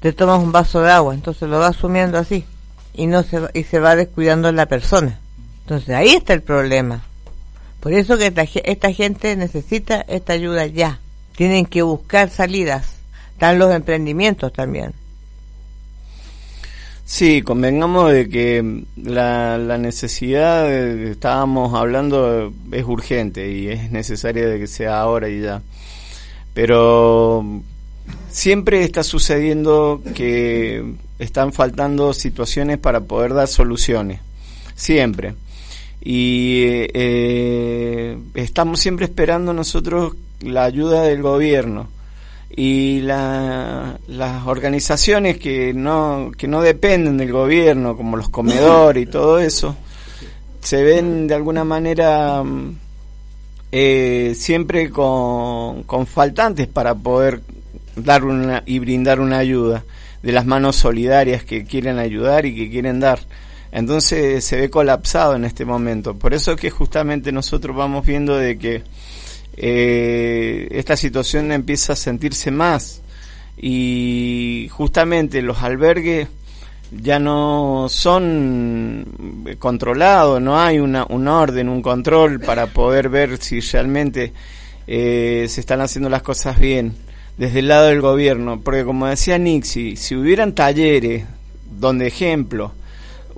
[0.00, 2.44] te tomas un vaso de agua, entonces lo va asumiendo así
[2.94, 5.18] y no se y se va descuidando la persona.
[5.62, 7.02] Entonces ahí está el problema.
[7.80, 10.98] Por eso que esta, esta gente necesita esta ayuda ya.
[11.38, 12.96] Tienen que buscar salidas.
[13.34, 14.92] Están los emprendimientos también.
[17.04, 24.58] Sí, convengamos de que la, la necesidad estábamos hablando es urgente y es necesaria de
[24.58, 25.62] que sea ahora y ya.
[26.54, 27.44] Pero
[28.32, 30.82] siempre está sucediendo que
[31.20, 34.18] están faltando situaciones para poder dar soluciones.
[34.74, 35.36] Siempre.
[36.00, 36.62] Y
[36.94, 41.88] eh, estamos siempre esperando nosotros la ayuda del gobierno
[42.50, 49.06] y la- las organizaciones que no que no dependen del gobierno como los comedores y
[49.10, 49.76] todo eso
[50.60, 52.76] se ven de alguna manera mm,
[53.72, 57.40] eh, siempre con, con faltantes para poder
[57.96, 59.84] dar una y brindar una ayuda
[60.22, 63.20] de las manos solidarias que quieren ayudar y que quieren dar.
[63.70, 66.14] Entonces se ve colapsado en este momento.
[66.14, 68.82] Por eso es que justamente nosotros vamos viendo de que
[69.60, 73.02] eh, esta situación empieza a sentirse más.
[73.56, 76.28] Y justamente los albergues
[76.92, 83.60] ya no son controlados, no hay una, un orden, un control para poder ver si
[83.60, 84.32] realmente
[84.86, 86.94] eh, se están haciendo las cosas bien
[87.36, 91.24] desde el lado del gobierno, porque como decía Nixie, si hubieran talleres
[91.78, 92.72] donde ejemplo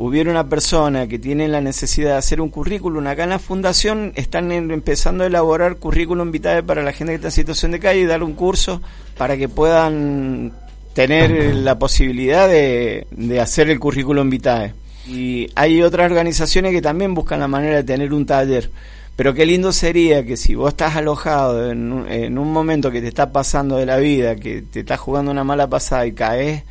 [0.01, 4.13] hubiera una persona que tiene la necesidad de hacer un currículum, acá en la fundación
[4.17, 8.01] están empezando a elaborar currículum vitae para la gente que está en situación de calle
[8.01, 8.81] y dar un curso
[9.19, 10.53] para que puedan
[10.95, 14.73] tener la posibilidad de, de hacer el currículum vitae.
[15.07, 18.71] Y hay otras organizaciones que también buscan la manera de tener un taller.
[19.17, 23.03] Pero qué lindo sería que si vos estás alojado en un, en un momento que
[23.03, 26.63] te está pasando de la vida, que te estás jugando una mala pasada y caes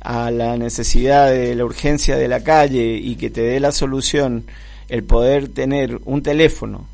[0.00, 4.44] a la necesidad de la urgencia de la calle y que te dé la solución
[4.88, 6.86] el poder tener un teléfono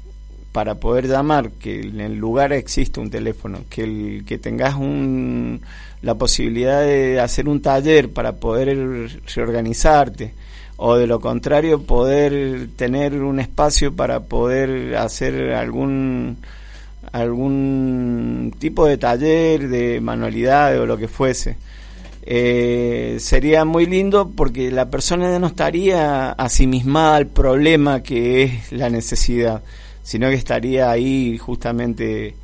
[0.53, 5.61] para poder llamar, que en el lugar existe un teléfono, que, el, que tengas un,
[6.01, 10.33] la posibilidad de hacer un taller para poder reorganizarte,
[10.77, 16.39] o de lo contrario poder tener un espacio para poder hacer algún
[17.13, 21.57] algún tipo de taller de manualidades o lo que fuese
[22.27, 28.89] eh, sería muy lindo porque la persona no estaría asimismada al problema que es la
[28.89, 29.63] necesidad,
[30.03, 32.35] sino que estaría ahí justamente...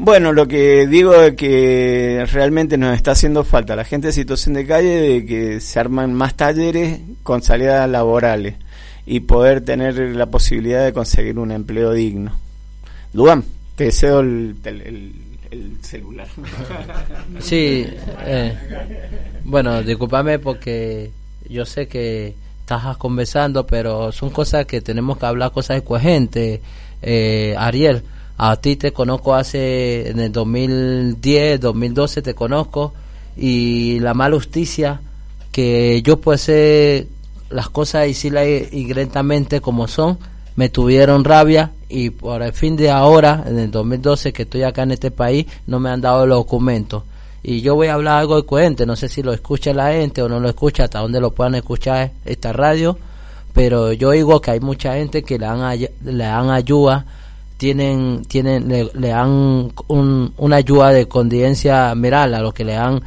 [0.00, 4.54] Bueno, lo que digo es que realmente nos está haciendo falta la gente en situación
[4.54, 8.54] de calle de que se arman más talleres con salidas laborales
[9.06, 12.30] y poder tener la posibilidad de conseguir un empleo digno.
[13.12, 13.42] Luan,
[13.74, 14.54] te deseo el-
[15.50, 16.28] el celular.
[17.40, 17.86] Sí,
[18.26, 18.56] eh,
[19.44, 21.10] bueno, discúlpame porque
[21.48, 26.60] yo sé que estás conversando, pero son cosas que tenemos que hablar, cosas coherentes.
[27.00, 28.02] Eh, Ariel,
[28.36, 32.92] a ti te conozco hace, en el 2010, 2012 te conozco,
[33.36, 35.00] y la mala justicia
[35.52, 36.38] que yo puedo
[37.50, 40.18] las cosas y decirlas directamente como son,
[40.58, 44.82] me tuvieron rabia y por el fin de ahora, en el 2012 que estoy acá
[44.82, 47.04] en este país, no me han dado los documentos.
[47.44, 50.20] Y yo voy a hablar algo de coherente, no sé si lo escucha la gente
[50.20, 52.98] o no lo escucha, hasta dónde lo puedan escuchar esta radio,
[53.52, 57.06] pero yo digo que hay mucha gente que le ay- le dan ayuda,
[57.56, 62.72] tienen, tienen, le, le dan un- una ayuda de condiencia, mirar a lo que le
[62.72, 63.00] dan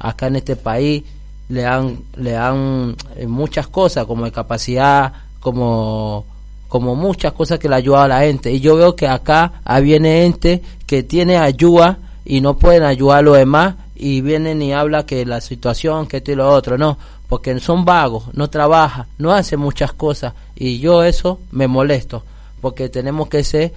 [0.00, 1.04] acá en este país,
[1.50, 6.24] le dan, le dan eh, muchas cosas como discapacidad, como
[6.68, 8.50] como muchas cosas que le ayudan a la gente.
[8.50, 13.22] Y yo veo que acá viene gente que tiene ayuda y no pueden ayudar a
[13.22, 16.98] los demás y vienen y hablan que la situación, que esto y lo otro, no,
[17.28, 20.34] porque son vagos, no trabajan, no hacen muchas cosas.
[20.54, 22.22] Y yo eso me molesto,
[22.60, 23.72] porque tenemos que ser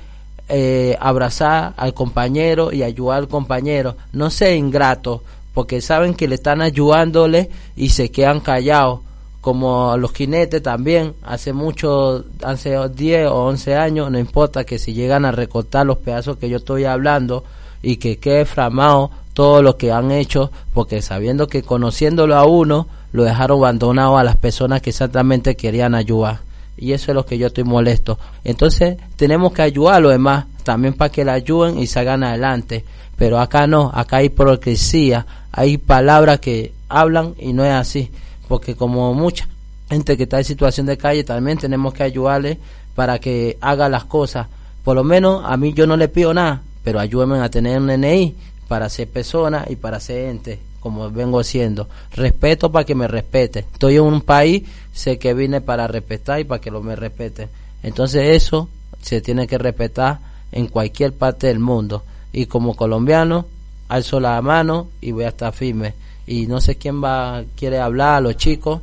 [0.49, 5.23] eh, abrazar al compañero y ayudar al compañero, no ser ingrato,
[5.53, 9.01] porque saben que le están ayudándole y se quedan callados
[9.41, 14.93] como los jinetes también, hace mucho, hace 10 o 11 años, no importa que si
[14.93, 17.45] llegan a recortar los pedazos que yo estoy hablando
[17.81, 22.87] y que quede framado todo lo que han hecho, porque sabiendo que conociéndolo a uno,
[23.13, 26.41] lo dejaron abandonado a las personas que exactamente querían ayudar.
[26.77, 28.19] Y eso es lo que yo estoy molesto.
[28.43, 32.83] Entonces tenemos que ayudar a los demás también para que la ayuden y salgan adelante.
[33.17, 38.11] Pero acá no, acá hay hipocresía, hay palabras que hablan y no es así
[38.49, 39.47] porque como mucha
[39.89, 42.57] gente que está en situación de calle también tenemos que ayudarle
[42.95, 44.47] para que haga las cosas.
[44.83, 47.87] Por lo menos a mí yo no le pido nada, pero ayúdenme a tener un
[47.87, 48.35] NI
[48.67, 51.87] para ser persona y para ser ente, como vengo siendo.
[52.11, 53.59] Respeto para que me respete.
[53.59, 57.49] Estoy en un país, sé que vine para respetar y para que lo me respete.
[57.83, 58.67] Entonces eso
[58.99, 60.19] se tiene que respetar
[60.51, 62.03] en cualquier parte del mundo.
[62.33, 63.45] Y como colombiano,
[63.89, 65.93] alzo la mano y voy a estar firme
[66.29, 68.81] y no sé quién va quiere hablar a los chicos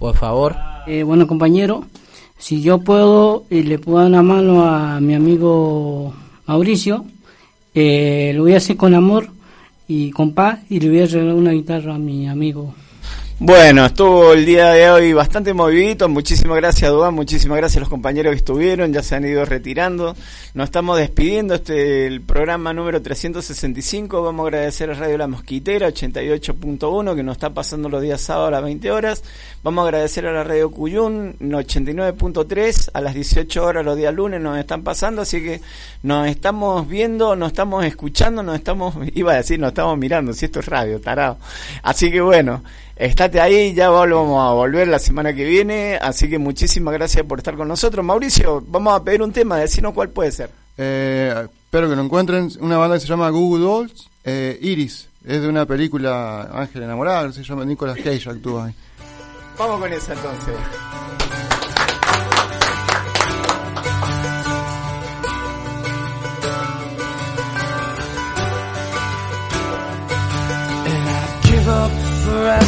[0.00, 0.56] por favor.
[0.88, 1.84] Eh, bueno compañero
[2.38, 6.12] si yo puedo y le puedo dar una mano a mi amigo
[6.46, 7.04] Mauricio
[7.72, 9.28] eh, lo voy a hacer con amor
[9.86, 12.74] y con paz y le voy a regalar una guitarra a mi amigo
[13.44, 16.08] bueno, estuvo el día de hoy bastante movidito.
[16.08, 17.12] Muchísimas gracias, Duan.
[17.12, 18.92] Muchísimas gracias a los compañeros que estuvieron.
[18.92, 20.14] Ya se han ido retirando.
[20.54, 21.54] Nos estamos despidiendo.
[21.54, 24.22] Este el programa número 365.
[24.22, 28.46] Vamos a agradecer a Radio La Mosquitera 88.1 que nos está pasando los días sábados
[28.46, 29.24] a las 20 horas.
[29.64, 34.40] Vamos a agradecer a la Radio Cuyún 89.3 a las 18 horas los días lunes
[34.40, 35.22] nos están pasando.
[35.22, 35.60] Así que
[36.04, 40.32] nos estamos viendo, nos estamos escuchando, nos estamos, iba a decir, nos estamos mirando.
[40.32, 41.38] Si esto es radio, tarado.
[41.82, 42.62] Así que bueno.
[43.02, 47.38] Estate ahí, ya vamos a volver la semana que viene, así que muchísimas gracias por
[47.38, 48.04] estar con nosotros.
[48.04, 50.50] Mauricio, vamos a pedir un tema, decirnos cuál puede ser.
[50.78, 51.34] Eh,
[51.64, 55.48] espero que lo encuentren, una banda que se llama Google Dolls, eh, Iris, es de
[55.48, 58.74] una película Ángel enamorado, se llama Nicolas Cage, actúa ahí.
[59.58, 60.54] Vamos con esa entonces.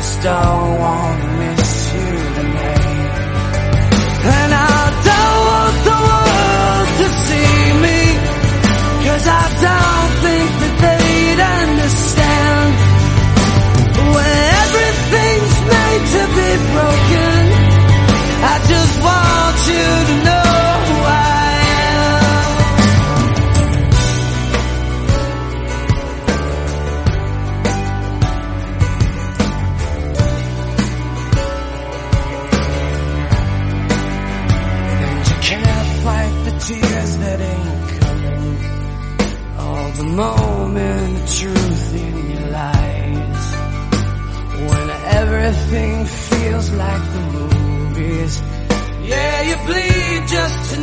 [0.00, 3.12] just don't wanna miss you tonight.
[4.38, 8.00] And I don't want the world to see me
[9.06, 12.72] Cause I don't think that they'd understand.
[14.14, 17.42] When everything's made to be broken
[18.52, 20.19] I just want you to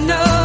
[0.07, 0.36] know